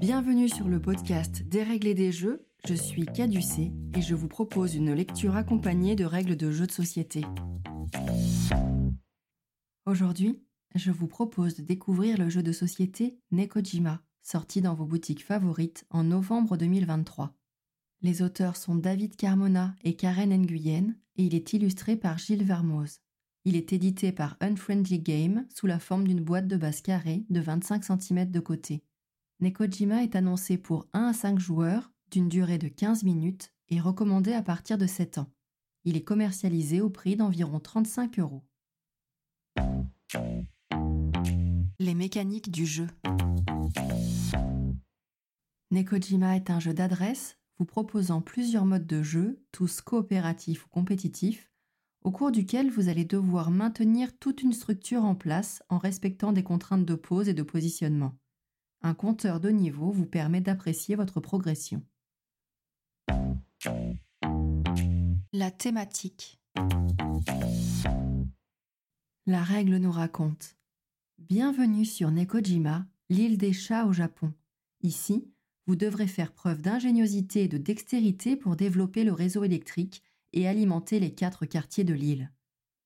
Bienvenue 0.00 0.48
sur 0.48 0.68
le 0.68 0.80
podcast 0.80 1.42
Dérégler 1.44 1.94
des 1.94 2.10
jeux, 2.10 2.46
je 2.66 2.74
suis 2.74 3.06
Caducé 3.06 3.72
et 3.96 4.02
je 4.02 4.14
vous 4.14 4.26
propose 4.26 4.74
une 4.74 4.92
lecture 4.92 5.36
accompagnée 5.36 5.94
de 5.94 6.04
règles 6.04 6.36
de 6.36 6.50
jeux 6.50 6.66
de 6.66 6.72
société. 6.72 7.24
Aujourd'hui, 9.86 10.42
je 10.74 10.90
vous 10.90 11.06
propose 11.06 11.54
de 11.54 11.62
découvrir 11.62 12.18
le 12.18 12.28
jeu 12.28 12.42
de 12.42 12.52
société 12.52 13.18
Nekojima, 13.30 14.02
sorti 14.22 14.60
dans 14.60 14.74
vos 14.74 14.86
boutiques 14.86 15.24
favorites 15.24 15.86
en 15.90 16.02
novembre 16.02 16.56
2023. 16.56 17.32
Les 18.02 18.20
auteurs 18.20 18.56
sont 18.56 18.74
David 18.74 19.16
Carmona 19.16 19.76
et 19.84 19.94
Karen 19.94 20.36
Nguyen 20.36 20.94
et 21.16 21.24
il 21.24 21.34
est 21.34 21.52
illustré 21.52 21.96
par 21.96 22.18
Gilles 22.18 22.44
Vermoz. 22.44 23.00
Il 23.44 23.56
est 23.56 23.72
édité 23.72 24.10
par 24.10 24.36
Unfriendly 24.40 24.98
Game 24.98 25.46
sous 25.54 25.66
la 25.66 25.78
forme 25.78 26.06
d'une 26.06 26.24
boîte 26.24 26.48
de 26.48 26.56
base 26.56 26.80
carrée 26.80 27.24
de 27.30 27.40
25 27.40 27.84
cm 27.84 28.30
de 28.30 28.40
côté. 28.40 28.82
Nekojima 29.44 30.02
est 30.02 30.16
annoncé 30.16 30.56
pour 30.56 30.86
1 30.94 31.08
à 31.08 31.12
5 31.12 31.38
joueurs 31.38 31.92
d'une 32.10 32.30
durée 32.30 32.56
de 32.56 32.68
15 32.68 33.02
minutes 33.02 33.52
et 33.68 33.78
recommandé 33.78 34.32
à 34.32 34.42
partir 34.42 34.78
de 34.78 34.86
7 34.86 35.18
ans. 35.18 35.30
Il 35.84 35.98
est 35.98 36.02
commercialisé 36.02 36.80
au 36.80 36.88
prix 36.88 37.14
d'environ 37.14 37.60
35 37.60 38.20
euros. 38.20 38.42
Les 41.78 41.92
mécaniques 41.92 42.50
du 42.50 42.64
jeu. 42.64 42.86
Nekojima 45.70 46.36
est 46.36 46.48
un 46.48 46.58
jeu 46.58 46.72
d'adresse 46.72 47.36
vous 47.58 47.66
proposant 47.66 48.22
plusieurs 48.22 48.64
modes 48.64 48.86
de 48.86 49.02
jeu, 49.02 49.44
tous 49.52 49.82
coopératifs 49.82 50.64
ou 50.64 50.68
compétitifs, 50.70 51.52
au 52.02 52.12
cours 52.12 52.32
duquel 52.32 52.70
vous 52.70 52.88
allez 52.88 53.04
devoir 53.04 53.50
maintenir 53.50 54.16
toute 54.18 54.40
une 54.40 54.54
structure 54.54 55.04
en 55.04 55.14
place 55.14 55.62
en 55.68 55.76
respectant 55.76 56.32
des 56.32 56.42
contraintes 56.42 56.86
de 56.86 56.94
pose 56.94 57.28
et 57.28 57.34
de 57.34 57.42
positionnement. 57.42 58.16
Un 58.86 58.92
compteur 58.92 59.40
de 59.40 59.48
niveau 59.48 59.90
vous 59.90 60.04
permet 60.04 60.42
d'apprécier 60.42 60.94
votre 60.94 61.18
progression. 61.18 61.82
La 65.32 65.50
thématique. 65.50 66.38
La 69.24 69.42
règle 69.42 69.78
nous 69.78 69.90
raconte 69.90 70.58
Bienvenue 71.16 71.86
sur 71.86 72.10
Nekojima, 72.10 72.86
l'île 73.08 73.38
des 73.38 73.54
chats 73.54 73.86
au 73.86 73.94
Japon. 73.94 74.34
Ici, 74.82 75.32
vous 75.66 75.76
devrez 75.76 76.06
faire 76.06 76.34
preuve 76.34 76.60
d'ingéniosité 76.60 77.44
et 77.44 77.48
de 77.48 77.56
dextérité 77.56 78.36
pour 78.36 78.54
développer 78.54 79.02
le 79.04 79.14
réseau 79.14 79.44
électrique 79.44 80.02
et 80.34 80.46
alimenter 80.46 81.00
les 81.00 81.14
quatre 81.14 81.46
quartiers 81.46 81.84
de 81.84 81.94
l'île. 81.94 82.30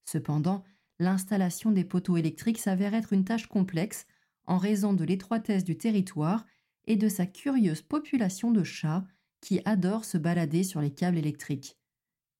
Cependant, 0.04 0.62
l'installation 1.00 1.72
des 1.72 1.84
poteaux 1.84 2.16
électriques 2.16 2.60
s'avère 2.60 2.94
être 2.94 3.12
une 3.12 3.24
tâche 3.24 3.48
complexe 3.48 4.06
en 4.48 4.56
raison 4.56 4.94
de 4.94 5.04
l'étroitesse 5.04 5.62
du 5.62 5.77
territoire 5.77 6.44
et 6.86 6.96
de 6.96 7.08
sa 7.08 7.27
curieuse 7.27 7.82
population 7.82 8.50
de 8.50 8.64
chats 8.64 9.06
qui 9.41 9.60
adorent 9.66 10.06
se 10.06 10.16
balader 10.18 10.64
sur 10.64 10.80
les 10.80 10.92
câbles 10.92 11.18
électriques. 11.18 11.78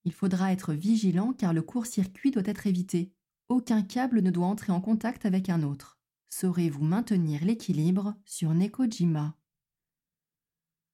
Il 0.05 0.13
faudra 0.13 0.53
être 0.53 0.73
vigilant 0.73 1.35
car 1.35 1.53
le 1.53 1.63
court-circuit 1.63 2.31
doit 2.31 2.43
être 2.47 2.67
évité. 2.67 3.13
Aucun 3.51 3.83
câble 3.83 4.23
ne 4.23 4.31
doit 4.31 4.47
entrer 4.47 4.73
en 4.73 4.81
contact 4.81 5.27
avec 5.27 5.51
un 5.51 5.63
autre. 5.63 5.99
Saurez-vous 6.31 6.83
maintenir 6.83 7.45
l'équilibre 7.45 8.15
sur 8.25 8.55
Nekojima? 8.55 9.37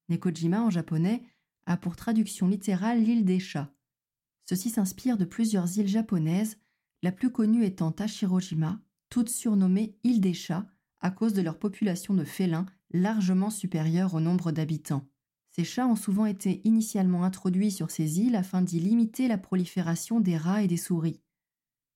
Nekojima 0.08 0.62
en 0.62 0.70
japonais 0.70 1.22
a 1.66 1.76
pour 1.76 1.94
traduction 1.94 2.48
littérale 2.48 3.02
l'île 3.02 3.24
des 3.24 3.40
chats. 3.40 3.72
Ceci 4.46 4.68
s'inspire 4.68 5.16
de 5.16 5.24
plusieurs 5.24 5.78
îles 5.78 5.88
japonaises, 5.88 6.58
la 7.02 7.12
plus 7.12 7.30
connue 7.30 7.64
étant 7.64 7.92
Tashirojima, 7.92 8.80
toute 9.10 9.28
surnommée 9.28 9.96
île 10.02 10.20
des 10.20 10.34
chats 10.34 10.66
à 11.04 11.10
cause 11.10 11.34
de 11.34 11.42
leur 11.42 11.58
population 11.58 12.14
de 12.14 12.24
félins 12.24 12.64
largement 12.90 13.50
supérieure 13.50 14.14
au 14.14 14.20
nombre 14.20 14.52
d'habitants. 14.52 15.06
Ces 15.50 15.62
chats 15.62 15.86
ont 15.86 15.96
souvent 15.96 16.24
été 16.24 16.62
initialement 16.64 17.24
introduits 17.24 17.70
sur 17.70 17.90
ces 17.90 18.20
îles 18.20 18.34
afin 18.34 18.62
d'y 18.62 18.80
limiter 18.80 19.28
la 19.28 19.36
prolifération 19.36 20.18
des 20.18 20.38
rats 20.38 20.62
et 20.62 20.66
des 20.66 20.78
souris. 20.78 21.20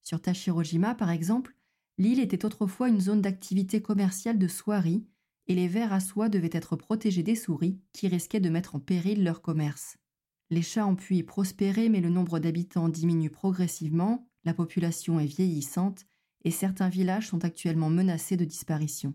Sur 0.03 0.21
Tashirojima, 0.21 0.95
par 0.95 1.09
exemple, 1.09 1.57
l'île 1.97 2.21
était 2.21 2.45
autrefois 2.45 2.91
une 2.91 3.01
zone 3.01 3.23
d'activité 3.23 3.81
commerciale 3.81 4.39
de 4.39 4.47
soieries 4.47 5.07
et 5.47 5.55
les 5.55 5.69
vers 5.69 5.95
à 5.95 6.01
soie 6.01 6.29
devaient 6.29 6.51
être 6.53 6.77
protégés 6.77 7.23
des 7.23 7.35
souris 7.35 7.81
qui 7.95 8.09
risquaient 8.09 8.41
de 8.41 8.51
mettre 8.51 8.75
en 8.75 8.79
péril 8.79 9.25
leur 9.25 9.41
commerce. 9.41 9.97
Les 10.51 10.61
chats 10.61 10.87
ont 10.87 10.97
pu 10.97 11.17
y 11.17 11.23
prospérer, 11.23 11.89
mais 11.89 12.03
le 12.03 12.11
nombre 12.11 12.41
d'habitants 12.41 12.91
diminue 12.91 13.31
progressivement, 13.31 14.29
la 14.45 14.53
population 14.53 15.19
est 15.19 15.25
vieillissante 15.25 16.05
et 16.45 16.51
certains 16.51 16.89
villages 16.89 17.29
sont 17.29 17.45
actuellement 17.45 17.91
menacés 17.91 18.37
de 18.37 18.45
disparition. 18.45 19.15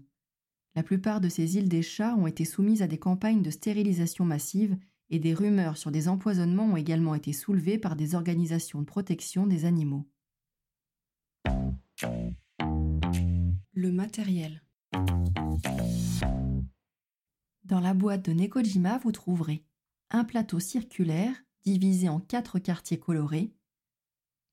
La 0.75 0.83
plupart 0.83 1.21
de 1.21 1.29
ces 1.29 1.57
îles 1.57 1.69
des 1.69 1.83
chats 1.83 2.15
ont 2.15 2.27
été 2.27 2.45
soumises 2.45 2.81
à 2.81 2.87
des 2.87 2.97
campagnes 2.97 3.41
de 3.41 3.51
stérilisation 3.51 4.25
massive 4.25 4.77
et 5.09 5.19
des 5.19 5.33
rumeurs 5.33 5.77
sur 5.77 5.91
des 5.91 6.07
empoisonnements 6.07 6.65
ont 6.65 6.77
également 6.77 7.13
été 7.13 7.33
soulevées 7.33 7.77
par 7.77 7.95
des 7.95 8.15
organisations 8.15 8.81
de 8.81 8.85
protection 8.85 9.45
des 9.45 9.65
animaux. 9.65 10.07
Le 13.73 13.91
matériel. 13.91 14.63
Dans 17.63 17.79
la 17.79 17.93
boîte 17.93 18.25
de 18.25 18.33
Nekojima, 18.33 18.97
vous 18.97 19.11
trouverez 19.11 19.63
un 20.09 20.23
plateau 20.23 20.59
circulaire 20.59 21.35
divisé 21.63 22.09
en 22.09 22.19
quatre 22.19 22.59
quartiers 22.59 22.99
colorés, 22.99 23.53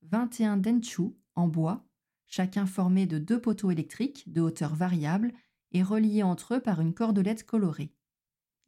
21 0.03 0.57
denchu 0.59 1.15
en 1.35 1.49
bois, 1.49 1.87
chacun 2.31 2.65
formé 2.65 3.07
de 3.07 3.19
deux 3.19 3.41
poteaux 3.41 3.71
électriques 3.71 4.33
de 4.33 4.41
hauteur 4.41 4.75
variable 4.75 5.33
et 5.73 5.83
reliés 5.83 6.23
entre 6.23 6.55
eux 6.55 6.61
par 6.61 6.81
une 6.81 6.95
cordelette 6.95 7.45
colorée. 7.45 7.93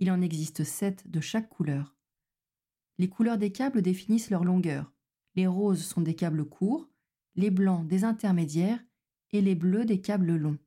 Il 0.01 0.11
en 0.11 0.21
existe 0.21 0.65
sept 0.65 1.09
de 1.09 1.21
chaque 1.21 1.49
couleur. 1.49 1.97
Les 2.99 3.09
couleurs 3.09 3.39
des 3.39 3.53
câbles 3.53 3.81
définissent 3.81 4.31
leur 4.31 4.45
longueur. 4.45 4.93
Les 5.37 5.47
roses 5.47 5.85
sont 5.85 6.01
des 6.01 6.15
câbles 6.15 6.45
courts, 6.45 6.91
les 7.37 7.51
blancs 7.51 7.87
des 7.87 8.05
intermédiaires 8.05 8.85
et 9.31 9.41
les 9.41 9.55
bleus 9.55 9.85
des 9.85 10.01
câbles 10.01 10.37
longs. 10.37 10.59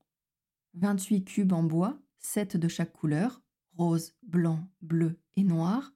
28 0.73 1.25
cubes 1.25 1.53
en 1.53 1.63
bois, 1.63 2.01
7 2.19 2.57
de 2.57 2.67
chaque 2.67 2.93
couleur, 2.93 3.43
rose, 3.77 4.15
blanc, 4.23 4.67
bleu 4.81 5.19
et 5.35 5.43
noir, 5.43 5.93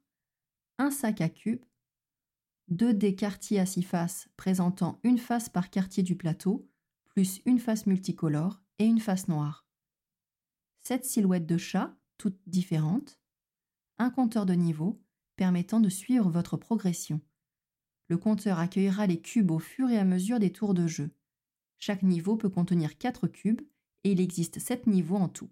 un 0.77 0.91
sac 0.91 1.21
à 1.21 1.29
cubes, 1.29 1.63
deux 2.67 2.93
des 2.93 3.15
quartiers 3.15 3.59
à 3.59 3.65
six 3.65 3.83
faces 3.83 4.29
présentant 4.37 4.99
une 5.03 5.17
face 5.17 5.49
par 5.49 5.69
quartier 5.69 6.03
du 6.03 6.15
plateau, 6.15 6.68
plus 7.19 7.41
une 7.45 7.59
face 7.59 7.85
multicolore 7.85 8.61
et 8.77 8.85
une 8.85 9.01
face 9.01 9.27
noire. 9.27 9.67
Sept 10.79 11.03
silhouettes 11.03 11.45
de 11.45 11.57
chats, 11.57 11.93
toutes 12.17 12.39
différentes, 12.47 13.19
un 13.97 14.09
compteur 14.09 14.45
de 14.45 14.53
niveau 14.53 15.03
permettant 15.35 15.81
de 15.81 15.89
suivre 15.89 16.29
votre 16.29 16.55
progression. 16.55 17.19
Le 18.07 18.17
compteur 18.17 18.57
accueillera 18.57 19.05
les 19.05 19.19
cubes 19.19 19.51
au 19.51 19.59
fur 19.59 19.89
et 19.89 19.97
à 19.97 20.05
mesure 20.05 20.39
des 20.39 20.53
tours 20.53 20.73
de 20.73 20.87
jeu. 20.87 21.11
Chaque 21.77 22.03
niveau 22.03 22.37
peut 22.37 22.47
contenir 22.47 22.97
4 22.97 23.27
cubes 23.27 23.63
et 24.05 24.13
il 24.13 24.21
existe 24.21 24.57
7 24.57 24.87
niveaux 24.87 25.17
en 25.17 25.27
tout. 25.27 25.49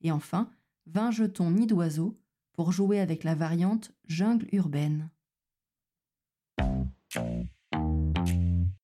Et 0.00 0.10
enfin, 0.12 0.50
20 0.86 1.10
jetons 1.10 1.50
nid 1.50 1.66
d'oiseaux 1.66 2.14
pour 2.52 2.72
jouer 2.72 3.00
avec 3.00 3.22
la 3.22 3.34
variante 3.34 3.92
jungle 4.06 4.48
urbaine. 4.52 5.10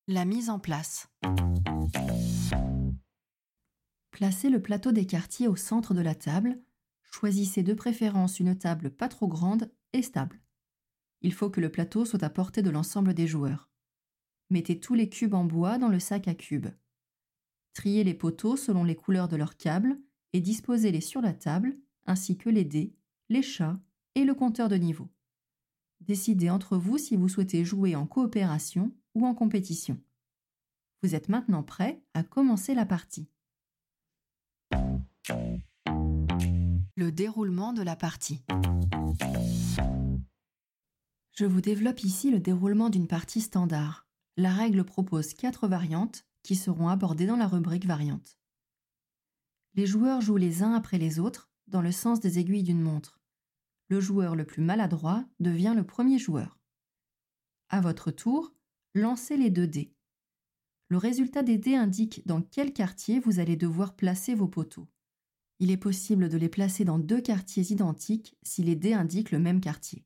La 0.07 0.23
mise 0.23 0.51
en 0.51 0.59
place. 0.59 1.07
Placez 4.11 4.51
le 4.51 4.61
plateau 4.61 4.91
des 4.91 5.07
quartiers 5.07 5.47
au 5.47 5.55
centre 5.55 5.95
de 5.95 6.01
la 6.01 6.13
table. 6.13 6.61
Choisissez 7.01 7.63
de 7.63 7.73
préférence 7.73 8.39
une 8.39 8.55
table 8.55 8.91
pas 8.91 9.07
trop 9.07 9.27
grande 9.27 9.71
et 9.93 10.03
stable. 10.03 10.39
Il 11.21 11.33
faut 11.33 11.49
que 11.49 11.59
le 11.59 11.71
plateau 11.71 12.05
soit 12.05 12.23
à 12.23 12.29
portée 12.29 12.61
de 12.61 12.69
l'ensemble 12.69 13.15
des 13.15 13.25
joueurs. 13.25 13.71
Mettez 14.51 14.79
tous 14.79 14.93
les 14.93 15.09
cubes 15.09 15.33
en 15.33 15.43
bois 15.43 15.79
dans 15.79 15.89
le 15.89 15.99
sac 15.99 16.27
à 16.27 16.35
cubes. 16.35 16.69
Triez 17.73 18.03
les 18.03 18.13
poteaux 18.13 18.57
selon 18.57 18.83
les 18.83 18.95
couleurs 18.95 19.27
de 19.27 19.37
leurs 19.37 19.57
câbles 19.57 19.97
et 20.33 20.39
disposez-les 20.39 21.01
sur 21.01 21.21
la 21.21 21.33
table 21.33 21.79
ainsi 22.05 22.37
que 22.37 22.51
les 22.51 22.63
dés, 22.63 22.95
les 23.29 23.41
chats 23.41 23.79
et 24.13 24.23
le 24.23 24.35
compteur 24.35 24.69
de 24.69 24.75
niveau. 24.75 25.09
Décidez 26.07 26.51
entre 26.51 26.77
vous 26.77 26.99
si 26.99 27.15
vous 27.15 27.27
souhaitez 27.27 27.65
jouer 27.65 27.95
en 27.95 28.05
coopération 28.05 28.91
ou 29.15 29.25
en 29.25 29.33
compétition. 29.33 29.99
Vous 31.01 31.15
êtes 31.15 31.29
maintenant 31.29 31.63
prêt 31.63 32.03
à 32.13 32.23
commencer 32.23 32.75
la 32.75 32.85
partie. 32.85 33.27
Le 36.95 37.11
déroulement 37.11 37.73
de 37.73 37.81
la 37.81 37.95
partie. 37.95 38.43
Je 41.31 41.45
vous 41.45 41.61
développe 41.61 42.03
ici 42.03 42.29
le 42.29 42.39
déroulement 42.39 42.89
d'une 42.89 43.07
partie 43.07 43.41
standard. 43.41 44.07
La 44.37 44.53
règle 44.53 44.83
propose 44.83 45.33
quatre 45.33 45.67
variantes 45.67 46.25
qui 46.43 46.55
seront 46.55 46.87
abordées 46.87 47.25
dans 47.25 47.35
la 47.35 47.47
rubrique 47.47 47.85
variante. 47.85 48.37
Les 49.73 49.87
joueurs 49.87 50.21
jouent 50.21 50.37
les 50.37 50.61
uns 50.61 50.73
après 50.73 50.99
les 50.99 51.19
autres 51.19 51.49
dans 51.67 51.81
le 51.81 51.91
sens 51.91 52.19
des 52.19 52.37
aiguilles 52.37 52.63
d'une 52.63 52.81
montre. 52.81 53.19
Le 53.87 53.99
joueur 53.99 54.35
le 54.35 54.45
plus 54.45 54.63
maladroit 54.63 55.25
devient 55.39 55.73
le 55.75 55.85
premier 55.85 56.17
joueur. 56.17 56.59
À 57.69 57.81
votre 57.81 58.11
tour, 58.11 58.53
lancez 58.93 59.37
les 59.37 59.49
deux 59.49 59.67
dés. 59.67 59.93
Le 60.89 60.97
résultat 60.97 61.43
des 61.43 61.57
dés 61.57 61.75
indique 61.75 62.25
dans 62.27 62.41
quel 62.41 62.73
quartier 62.73 63.19
vous 63.19 63.39
allez 63.39 63.55
devoir 63.55 63.95
placer 63.95 64.35
vos 64.35 64.47
poteaux. 64.47 64.87
Il 65.59 65.71
est 65.71 65.77
possible 65.77 66.29
de 66.29 66.37
les 66.37 66.49
placer 66.49 66.83
dans 66.83 66.99
deux 66.99 67.21
quartiers 67.21 67.71
identiques 67.71 68.37
si 68.43 68.61
les 68.63 68.75
dés 68.75 68.93
indiquent 68.93 69.31
le 69.31 69.39
même 69.39 69.61
quartier. 69.61 70.05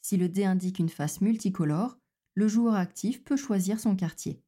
Si 0.00 0.16
le 0.16 0.28
dé 0.28 0.44
indique 0.44 0.78
une 0.78 0.88
face 0.88 1.20
multicolore, 1.20 1.98
le 2.34 2.48
joueur 2.48 2.74
actif 2.74 3.22
peut 3.24 3.36
choisir 3.36 3.78
son 3.78 3.94
quartier. 3.94 4.42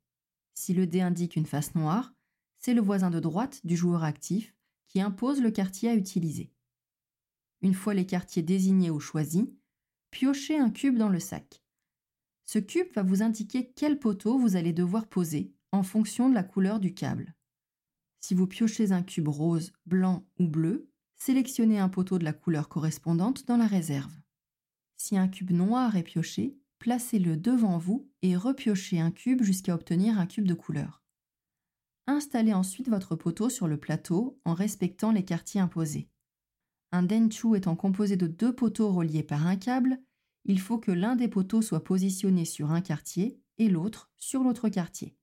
Si 0.54 0.72
le 0.72 0.86
dé 0.86 1.00
indique 1.00 1.36
une 1.36 1.46
face 1.46 1.74
noire, 1.74 2.14
c'est 2.58 2.74
le 2.74 2.80
voisin 2.80 3.10
de 3.10 3.20
droite 3.20 3.60
du 3.64 3.76
joueur 3.76 4.04
actif 4.04 4.54
qui 4.88 5.00
impose 5.00 5.40
le 5.40 5.50
quartier 5.50 5.90
à 5.90 5.94
utiliser. 5.94 6.52
Une 7.66 7.74
fois 7.74 7.94
les 7.94 8.06
quartiers 8.06 8.44
désignés 8.44 8.92
ou 8.92 9.00
choisis, 9.00 9.46
piochez 10.12 10.56
un 10.56 10.70
cube 10.70 10.96
dans 10.96 11.08
le 11.08 11.18
sac. 11.18 11.64
Ce 12.44 12.60
cube 12.60 12.86
va 12.94 13.02
vous 13.02 13.22
indiquer 13.22 13.72
quel 13.74 13.98
poteau 13.98 14.38
vous 14.38 14.54
allez 14.54 14.72
devoir 14.72 15.08
poser 15.08 15.52
en 15.72 15.82
fonction 15.82 16.28
de 16.28 16.34
la 16.36 16.44
couleur 16.44 16.78
du 16.78 16.94
câble. 16.94 17.34
Si 18.20 18.36
vous 18.36 18.46
piochez 18.46 18.92
un 18.92 19.02
cube 19.02 19.26
rose, 19.26 19.72
blanc 19.84 20.24
ou 20.38 20.46
bleu, 20.46 20.92
sélectionnez 21.16 21.80
un 21.80 21.88
poteau 21.88 22.20
de 22.20 22.24
la 22.24 22.32
couleur 22.32 22.68
correspondante 22.68 23.48
dans 23.48 23.56
la 23.56 23.66
réserve. 23.66 24.14
Si 24.96 25.18
un 25.18 25.26
cube 25.26 25.50
noir 25.50 25.96
est 25.96 26.04
pioché, 26.04 26.56
placez-le 26.78 27.36
devant 27.36 27.78
vous 27.78 28.08
et 28.22 28.36
repiochez 28.36 29.00
un 29.00 29.10
cube 29.10 29.42
jusqu'à 29.42 29.74
obtenir 29.74 30.20
un 30.20 30.26
cube 30.26 30.46
de 30.46 30.54
couleur. 30.54 31.02
Installez 32.06 32.54
ensuite 32.54 32.88
votre 32.88 33.16
poteau 33.16 33.50
sur 33.50 33.66
le 33.66 33.76
plateau 33.76 34.38
en 34.44 34.54
respectant 34.54 35.10
les 35.10 35.24
quartiers 35.24 35.60
imposés. 35.60 36.08
Un 36.92 37.02
denchu 37.02 37.56
étant 37.56 37.76
composé 37.76 38.16
de 38.16 38.26
deux 38.26 38.54
poteaux 38.54 38.92
reliés 38.92 39.22
par 39.22 39.46
un 39.46 39.56
câble, 39.56 40.00
il 40.44 40.60
faut 40.60 40.78
que 40.78 40.92
l'un 40.92 41.16
des 41.16 41.28
poteaux 41.28 41.62
soit 41.62 41.82
positionné 41.82 42.44
sur 42.44 42.70
un 42.70 42.80
quartier 42.80 43.40
et 43.58 43.68
l'autre 43.68 44.10
sur 44.16 44.42
l'autre 44.42 44.68
quartier. 44.68 45.16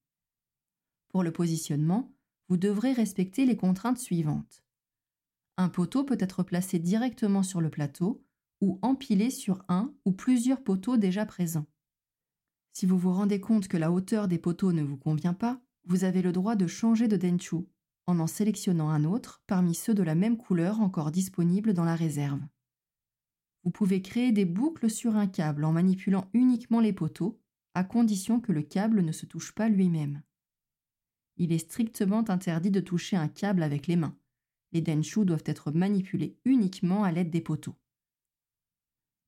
Pour 1.10 1.24
le 1.24 1.32
positionnement, 1.32 2.14
vous 2.50 2.58
devrez 2.58 2.92
respecter 2.92 3.46
les 3.46 3.56
contraintes 3.56 4.00
suivantes. 4.00 4.64
Un 5.58 5.70
poteau 5.70 6.04
peut 6.04 6.18
être 6.20 6.44
placé 6.44 6.80
directement 6.80 7.44
sur 7.44 7.62
le 7.62 7.70
plateau 7.70 8.26
ou 8.60 8.80
empilé 8.82 9.30
sur 9.30 9.64
un 9.70 9.94
ou 10.06 10.12
plusieurs 10.12 10.64
poteaux 10.64 10.98
déjà 10.98 11.26
présents. 11.26 11.68
Si 12.72 12.86
vous 12.86 12.98
vous 12.98 13.14
rendez 13.14 13.40
compte 13.40 13.68
que 13.68 13.78
la 13.78 13.92
hauteur 13.92 14.28
des 14.28 14.40
poteaux 14.40 14.74
ne 14.74 14.84
vous 14.84 14.98
convient 14.98 15.34
pas, 15.34 15.62
vous 15.86 16.04
avez 16.04 16.22
le 16.22 16.32
droit 16.32 16.56
de 16.56 16.66
changer 16.66 17.08
de 17.08 17.18
denchu 17.18 17.68
en 18.08 18.20
en 18.20 18.28
sélectionnant 18.28 18.90
un 18.90 19.06
autre 19.06 19.44
parmi 19.48 19.76
ceux 19.76 19.94
de 19.94 20.04
la 20.04 20.16
même 20.16 20.38
couleur 20.38 20.82
encore 20.82 21.12
disponibles 21.12 21.74
dans 21.74 21.86
la 21.86 21.96
réserve. 21.96 22.42
Vous 23.64 23.72
pouvez 23.72 24.02
créer 24.02 24.32
des 24.32 24.46
boucles 24.46 24.90
sur 24.90 25.16
un 25.16 25.28
câble 25.28 25.64
en 25.64 25.72
manipulant 25.72 26.30
uniquement 26.34 26.82
les 26.82 26.94
poteaux, 26.94 27.40
à 27.74 27.84
condition 27.84 28.40
que 28.40 28.52
le 28.52 28.62
câble 28.62 29.02
ne 29.02 29.12
se 29.12 29.26
touche 29.26 29.54
pas 29.54 29.70
lui-même 29.70 30.22
il 31.38 31.52
est 31.52 31.60
strictement 31.60 32.30
interdit 32.30 32.72
de 32.72 32.80
toucher 32.80 33.16
un 33.16 33.28
câble 33.28 33.64
avec 33.64 33.88
les 33.88 33.96
mains. 33.96 34.16
Les 34.72 34.82
denshu 34.82 35.26
doivent 35.26 35.44
être 35.46 35.72
manipulés 35.72 36.38
uniquement 36.46 37.04
à 37.04 37.12
l'aide 37.12 37.30
des 37.30 37.42
poteaux. 37.42 37.76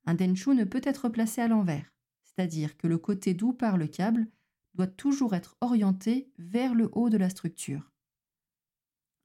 Un 0.06 0.14
denshu 0.14 0.52
ne 0.52 0.64
peut 0.64 0.82
être 0.84 1.10
placé 1.10 1.42
à 1.42 1.48
l'envers, 1.48 1.94
c'est-à-dire 2.24 2.78
que 2.78 2.88
le 2.88 2.98
côté 2.98 3.34
d'où 3.34 3.54
part 3.54 3.78
le 3.78 3.88
câble 3.88 4.28
doit 4.76 4.88
toujours 4.88 5.34
être 5.34 5.56
orienté 5.62 6.32
vers 6.38 6.76
le 6.76 6.90
haut 6.94 7.10
de 7.10 7.18
la 7.18 7.30
structure. 7.30 7.92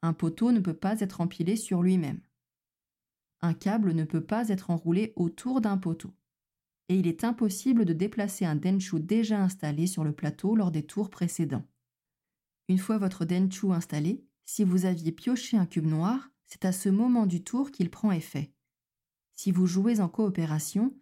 Un 0.03 0.13
poteau 0.13 0.53
ne 0.53 0.61
peut 0.61 0.75
pas 0.75 1.01
être 1.01 1.21
empilé 1.21 1.57
sur 1.57 1.83
lui-même. 1.83 2.21
Un 3.43 3.55
câble 3.55 3.93
ne 3.93 4.05
peut 4.05 4.25
pas 4.25 4.49
être 4.49 4.71
enroulé 4.71 5.13
autour 5.17 5.61
d'un 5.61 5.79
poteau. 5.79 6.15
Et 6.89 6.99
il 6.99 7.07
est 7.07 7.25
impossible 7.25 7.85
de 7.85 7.93
déplacer 7.93 8.45
un 8.45 8.57
denshu 8.57 9.01
déjà 9.01 9.43
installé 9.43 9.87
sur 9.87 10.05
le 10.05 10.13
plateau 10.13 10.57
lors 10.57 10.71
des 10.71 10.85
tours 10.85 11.11
précédents. 11.11 11.67
Une 12.69 12.79
fois 12.79 12.99
votre 12.99 13.25
denchu 13.25 13.73
installé, 13.73 14.25
si 14.45 14.65
vous 14.65 14.85
aviez 14.85 15.13
pioché 15.13 15.57
un 15.57 15.67
cube 15.67 15.87
noir, 15.87 16.31
c'est 16.47 16.65
à 16.65 16.73
ce 16.73 16.89
moment 16.89 17.27
du 17.27 17.45
tour 17.45 17.71
qu'il 17.71 17.91
prend 17.91 18.11
effet. 18.11 18.53
Si 19.33 19.53
vous 19.53 19.67
jouez 19.67 20.01
en 20.01 20.09
coopération, 20.09 20.95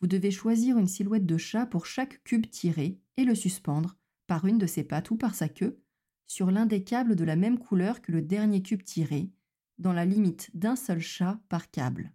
vous 0.00 0.06
devez 0.06 0.30
choisir 0.30 0.78
une 0.78 0.88
silhouette 0.88 1.26
de 1.26 1.36
chat 1.36 1.66
pour 1.66 1.86
chaque 1.86 2.22
cube 2.24 2.48
tiré 2.50 2.98
et 3.16 3.24
le 3.24 3.34
suspendre, 3.34 3.96
par 4.26 4.46
une 4.46 4.58
de 4.58 4.66
ses 4.66 4.84
pattes 4.84 5.10
ou 5.10 5.16
par 5.16 5.34
sa 5.34 5.48
queue, 5.48 5.78
sur 6.26 6.50
l'un 6.50 6.66
des 6.66 6.84
câbles 6.84 7.16
de 7.16 7.24
la 7.24 7.36
même 7.36 7.58
couleur 7.58 8.02
que 8.02 8.12
le 8.12 8.22
dernier 8.22 8.62
cube 8.62 8.82
tiré, 8.82 9.30
dans 9.78 9.92
la 9.92 10.04
limite 10.04 10.50
d'un 10.54 10.76
seul 10.76 11.00
chat 11.00 11.40
par 11.48 11.70
câble. 11.70 12.12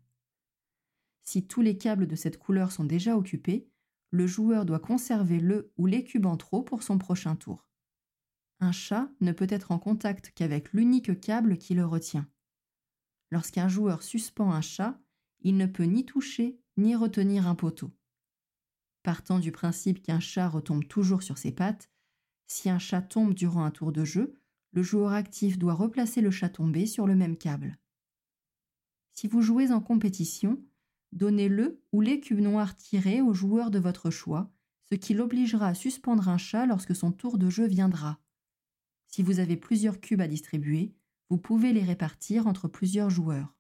Si 1.21 1.45
tous 1.45 1.61
les 1.61 1.77
câbles 1.77 2.07
de 2.07 2.15
cette 2.15 2.39
couleur 2.39 2.71
sont 2.71 2.85
déjà 2.85 3.15
occupés, 3.15 3.69
le 4.11 4.25
joueur 4.25 4.65
doit 4.65 4.79
conserver 4.79 5.39
le 5.39 5.71
ou 5.77 5.85
les 5.85 6.03
cubes 6.03 6.25
en 6.25 6.38
trop 6.38 6.63
pour 6.63 6.81
son 6.81 6.97
prochain 6.97 7.35
tour. 7.35 7.67
Un 8.59 8.71
chat 8.71 9.09
ne 9.21 9.31
peut 9.31 9.47
être 9.50 9.71
en 9.71 9.79
contact 9.79 10.31
qu'avec 10.35 10.73
l'unique 10.73 11.19
câble 11.21 11.57
qui 11.57 11.75
le 11.75 11.85
retient. 11.85 12.27
Lorsqu'un 13.31 13.67
joueur 13.67 14.01
suspend 14.01 14.51
un 14.51 14.62
chat, 14.62 15.00
il 15.41 15.55
ne 15.55 15.65
peut 15.65 15.83
ni 15.83 16.05
toucher 16.05 16.59
ni 16.77 16.95
retenir 16.95 17.47
un 17.47 17.55
poteau. 17.55 17.91
Partant 19.03 19.39
du 19.39 19.51
principe 19.51 20.01
qu'un 20.01 20.19
chat 20.19 20.50
retombe 20.50 20.88
toujours 20.88 21.23
sur 21.23 21.38
ses 21.38 21.51
pattes, 21.51 21.89
si 22.51 22.69
un 22.69 22.80
chat 22.80 23.01
tombe 23.01 23.34
durant 23.34 23.63
un 23.63 23.72
tour 23.72 23.92
de 23.92 24.04
jeu, 24.04 24.34
le 24.72 24.84
joueur 24.84 25.13
actif 25.13 25.57
doit 25.57 25.74
replacer 25.74 26.19
le 26.19 26.31
chat 26.31 26.50
tombé 26.50 26.86
sur 26.86 27.07
le 27.07 27.16
même 27.16 27.38
câble. 27.38 27.78
Si 29.13 29.28
vous 29.28 29.42
jouez 29.42 29.72
en 29.72 29.80
compétition, 29.80 30.62
donnez 31.12 31.48
le 31.48 31.81
ou 31.92 32.01
les 32.01 32.19
cubes 32.19 32.40
noirs 32.40 32.75
tirés 32.75 33.22
au 33.22 33.34
joueur 33.34 33.72
de 33.72 33.80
votre 33.80 34.10
choix, 34.10 34.51
ce 34.90 34.96
qui 34.96 35.13
l'obligera 35.13 35.68
à 35.68 35.74
suspendre 35.75 36.28
un 36.28 36.38
chat 36.38 36.66
lorsque 36.66 36.96
son 36.96 37.12
tour 37.12 37.38
de 37.38 37.50
jeu 37.50 37.68
viendra. 37.68 38.19
Si 39.07 39.24
vous 39.24 39.40
avez 39.40 39.57
plusieurs 39.57 40.00
cubes 40.00 40.22
à 40.22 40.28
distribuer, 40.28 40.94
vous 41.30 41.38
pouvez 41.38 41.74
les 41.74 41.84
répartir 41.84 42.48
entre 42.48 42.68
plusieurs 42.68 43.10
joueurs. 43.10 43.56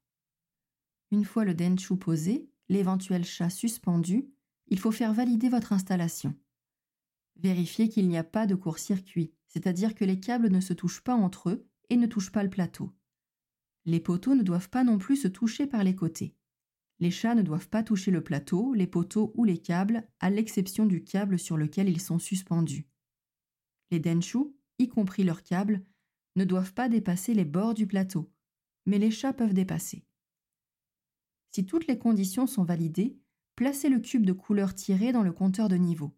Une 1.11 1.25
fois 1.25 1.45
le 1.45 1.53
denshu 1.53 1.97
posé, 1.97 2.49
l'éventuel 2.69 3.23
chat 3.23 3.49
suspendu, 3.49 4.29
il 4.67 4.79
faut 4.79 4.91
faire 4.91 5.13
valider 5.13 5.49
votre 5.49 5.73
installation. 5.73 6.35
Vérifiez 7.41 7.87
qu'il 7.87 8.09
n'y 8.09 8.17
a 8.17 8.25
pas 8.25 8.47
de 8.47 8.55
court-circuit, 8.55 9.31
c'est-à-dire 9.47 9.95
que 9.95 10.03
les 10.03 10.19
câbles 10.19 10.49
ne 10.49 10.59
se 10.59 10.73
touchent 10.73 11.01
pas 11.01 11.15
entre 11.15 11.49
eux 11.49 11.65
et 11.89 11.95
ne 11.95 12.05
touchent 12.05 12.33
pas 12.33 12.43
le 12.43 12.49
plateau. 12.49 12.91
Les 13.85 14.01
poteaux 14.01 14.35
ne 14.35 14.43
doivent 14.43 14.69
pas 14.69 14.83
non 14.83 14.97
plus 14.97 15.15
se 15.15 15.29
toucher 15.29 15.65
par 15.65 15.85
les 15.85 15.95
côtés. 15.95 16.35
Les 16.99 17.11
chats 17.11 17.35
ne 17.35 17.41
doivent 17.41 17.69
pas 17.69 17.81
toucher 17.81 18.11
le 18.11 18.21
plateau, 18.21 18.73
les 18.73 18.87
poteaux 18.87 19.31
ou 19.35 19.45
les 19.45 19.57
câbles, 19.57 20.05
à 20.19 20.29
l'exception 20.29 20.85
du 20.85 21.01
câble 21.01 21.39
sur 21.39 21.55
lequel 21.55 21.87
ils 21.87 22.01
sont 22.01 22.19
suspendus. 22.19 22.89
Les 23.89 24.01
denshu, 24.01 24.39
y 24.77 24.89
compris 24.89 25.23
leurs 25.23 25.43
câbles, 25.43 25.81
ne 26.35 26.43
doivent 26.43 26.73
pas 26.73 26.89
dépasser 26.89 27.33
les 27.33 27.45
bords 27.45 27.73
du 27.73 27.87
plateau, 27.87 28.29
mais 28.85 28.99
les 28.99 29.11
chats 29.11 29.33
peuvent 29.33 29.53
dépasser. 29.53 30.03
Si 31.51 31.65
toutes 31.65 31.87
les 31.87 31.97
conditions 31.97 32.47
sont 32.47 32.65
validées, 32.65 33.17
placez 33.55 33.87
le 33.87 34.01
cube 34.01 34.25
de 34.25 34.33
couleur 34.33 34.75
tiré 34.75 35.13
dans 35.13 35.23
le 35.23 35.31
compteur 35.31 35.69
de 35.69 35.77
niveau. 35.77 36.13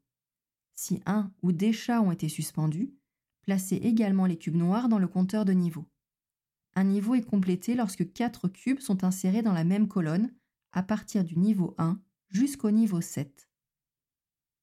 Si 0.73 1.01
un 1.05 1.31
ou 1.41 1.51
des 1.51 1.73
chats 1.73 2.01
ont 2.01 2.11
été 2.11 2.29
suspendus, 2.29 2.93
placez 3.41 3.75
également 3.75 4.25
les 4.25 4.37
cubes 4.37 4.55
noirs 4.55 4.89
dans 4.89 4.99
le 4.99 5.07
compteur 5.07 5.45
de 5.45 5.53
niveau. 5.53 5.85
Un 6.75 6.85
niveau 6.85 7.15
est 7.15 7.25
complété 7.25 7.75
lorsque 7.75 8.11
quatre 8.13 8.47
cubes 8.47 8.79
sont 8.79 9.03
insérés 9.03 9.41
dans 9.41 9.53
la 9.53 9.63
même 9.63 9.87
colonne, 9.87 10.31
à 10.71 10.83
partir 10.83 11.23
du 11.23 11.37
niveau 11.37 11.75
1 11.77 11.99
jusqu'au 12.29 12.71
niveau 12.71 13.01
7. 13.01 13.49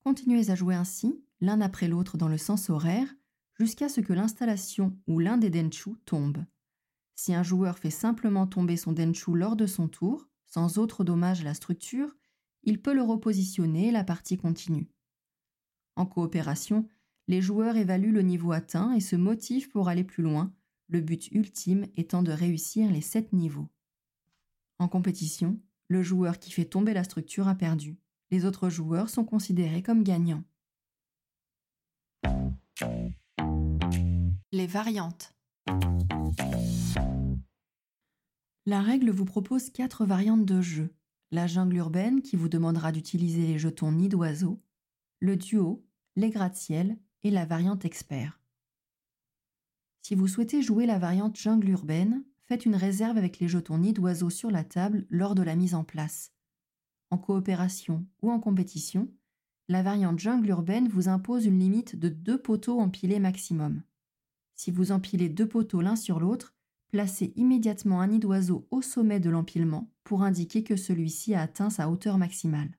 Continuez 0.03 0.51
à 0.51 0.55
jouer 0.55 0.75
ainsi, 0.75 1.23
l'un 1.41 1.61
après 1.61 1.87
l'autre 1.87 2.17
dans 2.17 2.29
le 2.29 2.39
sens 2.39 2.71
horaire, 2.71 3.15
jusqu'à 3.59 3.89
ce 3.89 4.01
que 4.01 4.13
l'installation 4.13 4.97
ou 5.07 5.19
l'un 5.19 5.37
des 5.37 5.51
denshu 5.51 5.91
tombe. 6.07 6.45
Si 7.15 7.35
un 7.35 7.43
joueur 7.43 7.79
fait 7.79 7.91
simplement 7.91 8.47
tomber 8.47 8.77
son 8.77 8.93
denshu 8.93 9.35
lors 9.35 9.57
de 9.57 9.67
son 9.67 9.89
tour, 9.89 10.29
sans 10.47 10.79
autre 10.79 11.05
dommage 11.05 11.43
à 11.43 11.45
la 11.45 11.55
structure, 11.55 12.17
il 12.63 12.81
peut 12.81 12.95
le 12.95 13.03
repositionner 13.03 13.89
et 13.89 13.93
la 13.93 14.05
partie 14.05 14.39
continue. 14.39 14.89
En 15.99 16.07
coopération, 16.07 16.89
les 17.27 17.43
joueurs 17.43 17.75
évaluent 17.77 18.13
le 18.13 18.23
niveau 18.23 18.53
atteint 18.53 18.95
et 18.95 19.01
se 19.01 19.17
motivent 19.17 19.69
pour 19.69 19.89
aller 19.89 20.05
plus 20.05 20.23
loin, 20.23 20.55
le 20.87 21.01
but 21.01 21.29
ultime 21.33 21.87
étant 21.97 22.23
de 22.23 22.31
réussir 22.31 22.89
les 22.89 23.01
sept 23.01 23.33
niveaux. 23.33 23.69
En 24.79 24.87
compétition, 24.87 25.59
le 25.89 26.05
joueur 26.05 26.39
qui 26.39 26.53
fait 26.53 26.67
tomber 26.67 26.95
la 26.95 27.03
structure 27.03 27.49
a 27.49 27.57
perdu. 27.57 27.99
Les 28.31 28.45
autres 28.45 28.69
joueurs 28.69 29.11
sont 29.11 29.25
considérés 29.25 29.83
comme 29.83 30.05
gagnants. 30.05 30.45
Les 34.53 34.69
variantes. 34.69 35.35
La 38.67 38.83
règle 38.83 39.11
vous 39.11 39.25
propose 39.25 39.71
quatre 39.71 40.07
variantes 40.07 40.45
de 40.45 40.61
jeu. 40.61 40.95
La 41.33 41.49
jungle 41.49 41.75
urbaine 41.75 42.23
qui 42.23 42.37
vous 42.37 42.49
demandera 42.49 42.93
d'utiliser 42.93 43.49
les 43.49 43.59
jetons 43.59 43.91
nid 43.91 44.09
d'oiseau, 44.09 44.63
le 45.21 45.37
duo, 45.37 45.85
les 46.19 46.31
gratte-ciel 46.31 46.99
et 47.23 47.31
la 47.31 47.47
variante 47.47 47.85
expert. 47.85 48.41
Si 50.03 50.17
vous 50.17 50.27
souhaitez 50.27 50.63
jouer 50.63 50.85
la 50.85 50.99
variante 50.99 51.37
jungle 51.37 51.69
urbaine, 51.69 52.25
faites 52.43 52.67
une 52.67 52.75
réserve 52.75 53.17
avec 53.17 53.39
les 53.39 53.47
jetons 53.47 53.79
nid 53.79 53.93
d'oiseau 53.93 54.29
sur 54.29 54.51
la 54.51 54.65
table 54.65 55.07
lors 55.11 55.37
de 55.37 55.43
la 55.43 55.55
mise 55.55 55.77
en 55.77 55.85
place. 55.85 56.33
En 57.11 57.19
coopération 57.19 58.05
ou 58.21 58.33
en 58.33 58.41
compétition, 58.41 59.09
la 59.69 59.85
variante 59.85 60.19
jungle 60.19 60.49
urbaine 60.49 60.89
vous 60.89 61.09
impose 61.09 61.47
une 61.47 61.61
limite 61.61 61.95
de 61.95 62.09
deux 62.09 62.43
poteaux 62.43 62.81
empilés 62.81 63.21
maximum. 63.21 63.83
Si 64.55 64.73
vous 64.73 64.91
empilez 64.91 65.29
deux 65.29 65.47
poteaux 65.47 65.83
l'un 65.83 65.95
sur 65.95 66.19
l'autre, 66.19 66.53
placez 66.91 67.33
immédiatement 67.37 68.01
un 68.01 68.09
nid 68.09 68.19
d'oiseau 68.19 68.67
au 68.73 68.83
sommet 68.83 69.21
de 69.21 69.31
l'empilement 69.31 69.89
pour 70.03 70.25
indiquer 70.25 70.65
que 70.65 70.75
celui-ci 70.75 71.35
a 71.35 71.43
atteint 71.43 71.71
sa 71.71 71.89
hauteur 71.89 72.19
maximale. 72.19 72.73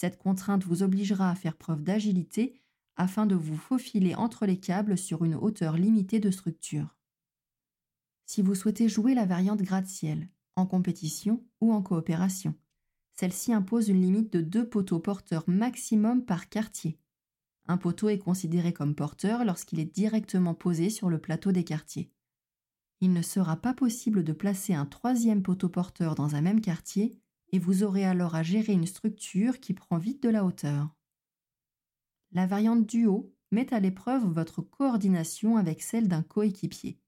Cette 0.00 0.16
contrainte 0.16 0.64
vous 0.64 0.82
obligera 0.82 1.28
à 1.28 1.34
faire 1.34 1.58
preuve 1.58 1.82
d'agilité 1.82 2.58
afin 2.96 3.26
de 3.26 3.34
vous 3.34 3.58
faufiler 3.58 4.14
entre 4.14 4.46
les 4.46 4.58
câbles 4.58 4.96
sur 4.96 5.26
une 5.26 5.34
hauteur 5.34 5.76
limitée 5.76 6.20
de 6.20 6.30
structure. 6.30 6.96
Si 8.24 8.40
vous 8.40 8.54
souhaitez 8.54 8.88
jouer 8.88 9.12
la 9.12 9.26
variante 9.26 9.60
gratte-ciel, 9.60 10.30
en 10.56 10.64
compétition 10.64 11.44
ou 11.60 11.74
en 11.74 11.82
coopération, 11.82 12.54
celle-ci 13.12 13.52
impose 13.52 13.90
une 13.90 14.00
limite 14.00 14.32
de 14.32 14.40
deux 14.40 14.66
poteaux 14.66 15.00
porteurs 15.00 15.44
maximum 15.46 16.24
par 16.24 16.48
quartier. 16.48 16.98
Un 17.66 17.76
poteau 17.76 18.08
est 18.08 18.16
considéré 18.16 18.72
comme 18.72 18.94
porteur 18.94 19.44
lorsqu'il 19.44 19.80
est 19.80 19.94
directement 19.94 20.54
posé 20.54 20.88
sur 20.88 21.10
le 21.10 21.18
plateau 21.18 21.52
des 21.52 21.64
quartiers. 21.64 22.10
Il 23.02 23.12
ne 23.12 23.20
sera 23.20 23.56
pas 23.56 23.74
possible 23.74 24.24
de 24.24 24.32
placer 24.32 24.72
un 24.72 24.86
troisième 24.86 25.42
poteau 25.42 25.68
porteur 25.68 26.14
dans 26.14 26.36
un 26.36 26.40
même 26.40 26.62
quartier 26.62 27.20
et 27.52 27.58
vous 27.58 27.82
aurez 27.82 28.04
alors 28.04 28.34
à 28.34 28.42
gérer 28.42 28.72
une 28.72 28.86
structure 28.86 29.60
qui 29.60 29.74
prend 29.74 29.98
vite 29.98 30.22
de 30.22 30.28
la 30.28 30.44
hauteur. 30.44 30.94
La 32.32 32.46
variante 32.46 32.86
duo 32.86 33.34
met 33.50 33.72
à 33.74 33.80
l'épreuve 33.80 34.24
votre 34.24 34.62
coordination 34.62 35.56
avec 35.56 35.82
celle 35.82 36.08
d'un 36.08 36.22
coéquipier. 36.22 37.00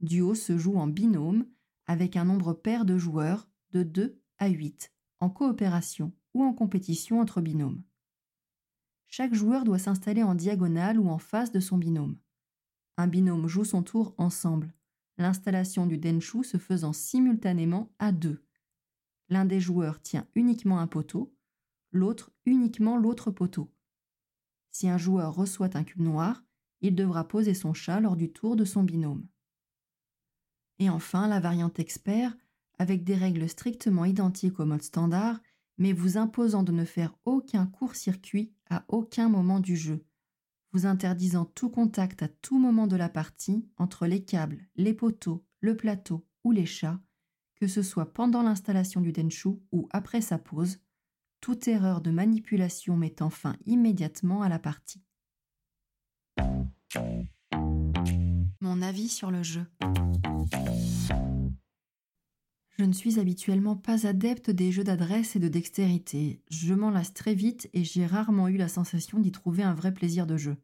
Duo 0.00 0.34
se 0.34 0.58
joue 0.58 0.76
en 0.76 0.86
binôme 0.86 1.46
avec 1.86 2.16
un 2.16 2.24
nombre 2.24 2.52
pair 2.52 2.84
de 2.84 2.98
joueurs 2.98 3.48
de 3.70 3.82
2 3.82 4.20
à 4.38 4.48
8, 4.48 4.92
en 5.20 5.30
coopération 5.30 6.12
ou 6.34 6.42
en 6.42 6.52
compétition 6.52 7.20
entre 7.20 7.40
binômes. 7.40 7.82
Chaque 9.06 9.34
joueur 9.34 9.64
doit 9.64 9.78
s'installer 9.78 10.24
en 10.24 10.34
diagonale 10.34 10.98
ou 10.98 11.08
en 11.08 11.18
face 11.18 11.52
de 11.52 11.60
son 11.60 11.78
binôme. 11.78 12.18
Un 12.96 13.06
binôme 13.06 13.46
joue 13.46 13.64
son 13.64 13.82
tour 13.82 14.14
ensemble, 14.18 14.74
l'installation 15.18 15.86
du 15.86 15.98
denshu 15.98 16.42
se 16.42 16.58
faisant 16.58 16.92
simultanément 16.92 17.92
à 17.98 18.10
deux. 18.10 18.44
L'un 19.28 19.44
des 19.44 19.60
joueurs 19.60 20.00
tient 20.00 20.26
uniquement 20.34 20.78
un 20.80 20.86
poteau, 20.86 21.34
l'autre 21.92 22.30
uniquement 22.44 22.96
l'autre 22.96 23.30
poteau. 23.30 23.72
Si 24.70 24.88
un 24.88 24.98
joueur 24.98 25.34
reçoit 25.34 25.76
un 25.76 25.84
cube 25.84 26.02
noir, 26.02 26.42
il 26.80 26.94
devra 26.94 27.26
poser 27.26 27.54
son 27.54 27.72
chat 27.72 28.00
lors 28.00 28.16
du 28.16 28.32
tour 28.32 28.56
de 28.56 28.64
son 28.64 28.82
binôme. 28.82 29.26
Et 30.78 30.90
enfin, 30.90 31.28
la 31.28 31.40
variante 31.40 31.78
expert, 31.78 32.36
avec 32.78 33.04
des 33.04 33.14
règles 33.14 33.48
strictement 33.48 34.04
identiques 34.04 34.60
au 34.60 34.66
mode 34.66 34.82
standard, 34.82 35.40
mais 35.78 35.92
vous 35.92 36.18
imposant 36.18 36.62
de 36.62 36.72
ne 36.72 36.84
faire 36.84 37.16
aucun 37.24 37.66
court-circuit 37.66 38.52
à 38.68 38.84
aucun 38.88 39.28
moment 39.28 39.60
du 39.60 39.76
jeu, 39.76 40.04
vous 40.72 40.86
interdisant 40.86 41.44
tout 41.44 41.70
contact 41.70 42.22
à 42.22 42.28
tout 42.28 42.58
moment 42.58 42.86
de 42.86 42.96
la 42.96 43.08
partie 43.08 43.68
entre 43.76 44.06
les 44.06 44.24
câbles, 44.24 44.66
les 44.76 44.94
poteaux, 44.94 45.44
le 45.60 45.76
plateau 45.76 46.26
ou 46.42 46.50
les 46.50 46.66
chats, 46.66 47.00
que 47.64 47.70
ce 47.70 47.80
soit 47.80 48.12
pendant 48.12 48.42
l'installation 48.42 49.00
du 49.00 49.10
Denshu 49.10 49.48
ou 49.72 49.88
après 49.90 50.20
sa 50.20 50.36
pause, 50.36 50.80
toute 51.40 51.66
erreur 51.66 52.02
de 52.02 52.10
manipulation 52.10 52.94
mettant 52.94 53.30
fin 53.30 53.56
immédiatement 53.64 54.42
à 54.42 54.50
la 54.50 54.58
partie. 54.58 55.02
Mon 58.60 58.82
avis 58.82 59.08
sur 59.08 59.30
le 59.30 59.42
jeu. 59.42 59.64
Je 62.76 62.84
ne 62.84 62.92
suis 62.92 63.18
habituellement 63.18 63.76
pas 63.76 64.06
adepte 64.06 64.50
des 64.50 64.70
jeux 64.70 64.84
d'adresse 64.84 65.34
et 65.34 65.40
de 65.40 65.48
dextérité. 65.48 66.42
Je 66.50 66.74
m'en 66.74 66.90
lasse 66.90 67.14
très 67.14 67.34
vite 67.34 67.70
et 67.72 67.82
j'ai 67.82 68.04
rarement 68.04 68.48
eu 68.48 68.58
la 68.58 68.68
sensation 68.68 69.20
d'y 69.20 69.32
trouver 69.32 69.62
un 69.62 69.72
vrai 69.72 69.94
plaisir 69.94 70.26
de 70.26 70.36
jeu. 70.36 70.58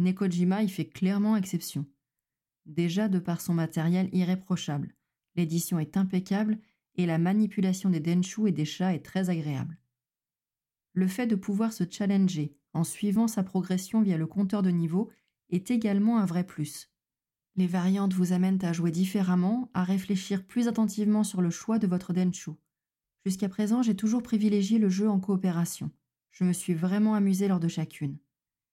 Nekojima 0.00 0.64
y 0.64 0.68
fait 0.68 0.88
clairement 0.88 1.36
exception. 1.36 1.86
Déjà 2.66 3.08
de 3.08 3.20
par 3.20 3.40
son 3.40 3.54
matériel 3.54 4.08
irréprochable, 4.12 4.96
l'édition 5.36 5.78
est 5.78 5.96
impeccable 5.96 6.58
et 6.96 7.06
la 7.06 7.18
manipulation 7.18 7.90
des 7.90 8.00
denshu 8.00 8.48
et 8.48 8.52
des 8.52 8.64
chats 8.64 8.94
est 8.94 9.04
très 9.04 9.30
agréable. 9.30 9.78
Le 10.92 11.06
fait 11.06 11.26
de 11.26 11.36
pouvoir 11.36 11.72
se 11.72 11.84
challenger 11.88 12.56
en 12.72 12.84
suivant 12.84 13.28
sa 13.28 13.42
progression 13.42 14.02
via 14.02 14.16
le 14.16 14.26
compteur 14.26 14.62
de 14.62 14.70
niveau 14.70 15.10
est 15.50 15.70
également 15.70 16.18
un 16.18 16.26
vrai 16.26 16.44
plus. 16.44 16.90
Les 17.56 17.66
variantes 17.66 18.14
vous 18.14 18.32
amènent 18.32 18.64
à 18.64 18.72
jouer 18.72 18.90
différemment, 18.90 19.70
à 19.74 19.84
réfléchir 19.84 20.46
plus 20.46 20.68
attentivement 20.68 21.24
sur 21.24 21.42
le 21.42 21.50
choix 21.50 21.78
de 21.78 21.86
votre 21.86 22.12
Denshu. 22.12 22.52
Jusqu'à 23.24 23.48
présent, 23.48 23.82
j'ai 23.82 23.96
toujours 23.96 24.22
privilégié 24.22 24.78
le 24.78 24.88
jeu 24.88 25.08
en 25.08 25.20
coopération. 25.20 25.90
Je 26.30 26.44
me 26.44 26.52
suis 26.52 26.74
vraiment 26.74 27.14
amusé 27.14 27.48
lors 27.48 27.60
de 27.60 27.68
chacune. 27.68 28.18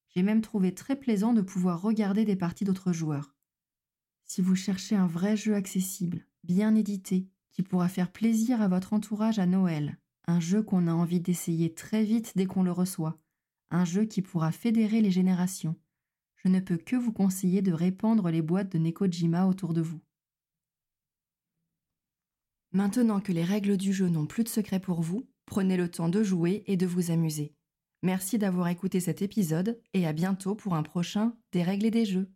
J'ai 0.10 0.24
même 0.24 0.42
trouvé 0.42 0.74
très 0.74 0.96
plaisant 0.96 1.34
de 1.34 1.42
pouvoir 1.42 1.82
regarder 1.82 2.24
des 2.24 2.36
parties 2.36 2.64
d'autres 2.64 2.94
joueurs. 2.94 3.36
Si 4.24 4.42
vous 4.42 4.56
cherchez 4.56 4.96
un 4.96 5.08
vrai 5.08 5.36
jeu 5.36 5.56
accessible, 5.56 6.26
bien 6.48 6.74
édité, 6.74 7.27
qui 7.51 7.62
pourra 7.62 7.89
faire 7.89 8.12
plaisir 8.12 8.62
à 8.62 8.68
votre 8.68 8.94
entourage 8.94 9.38
à 9.38 9.46
Noël, 9.46 10.00
un 10.25 10.39
jeu 10.39 10.63
qu'on 10.63 10.88
a 10.88 10.94
envie 10.94 11.20
d'essayer 11.20 11.74
très 11.74 12.04
vite 12.04 12.34
dès 12.36 12.46
qu'on 12.46 12.63
le 12.63 12.72
reçoit, 12.72 13.20
un 13.70 13.86
jeu 13.86 14.06
qui 14.06 14.22
pourra 14.22 14.51
fédérer 14.51 15.01
les 15.01 15.12
générations, 15.12 15.75
je 16.44 16.50
ne 16.50 16.60
peux 16.60 16.77
que 16.77 16.96
vous 16.96 17.12
conseiller 17.12 17.62
de 17.62 17.74
répandre 17.74 18.30
les 18.30 18.42
boîtes 18.42 18.72
de 18.72 18.77
Nekojima 18.77 19.46
autour 19.46 19.74
de 19.74 19.82
vous. 19.82 20.00
Maintenant 22.72 23.20
que 23.20 23.34
les 23.34 23.44
règles 23.44 23.75
du 23.75 23.92
jeu 23.92 24.08
n'ont 24.08 24.27
plus 24.27 24.44
de 24.44 24.50
secret 24.50 24.80
pour 24.80 25.01
vous, 25.01 25.27
prenez 25.46 25.77
le 25.77 25.89
temps 25.89 26.10
de 26.10 26.24
jouer 26.24 26.63
et 26.68 26.77
de 26.77 26.86
vous 26.86 27.12
amuser. 27.12 27.54
Merci 28.04 28.38
d'avoir 28.38 28.68
écouté 28.68 29.00
cet 29.00 29.22
épisode 29.22 29.82
et 29.94 30.06
à 30.06 30.13
bientôt 30.13 30.56
pour 30.56 30.75
un 30.75 30.84
prochain 30.84 31.36
Des 31.51 31.63
règles 31.63 31.88
et 31.88 31.92
des 31.92 32.06
jeux. 32.06 32.30